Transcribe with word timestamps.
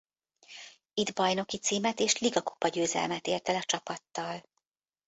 Itt 0.93 1.13
bajnoki 1.13 1.57
címet 1.57 1.99
és 1.99 2.17
ligakupa-győzelmet 2.17 3.27
ért 3.27 3.49
el 3.49 3.55
a 3.55 3.63
csapattal. 3.63 4.41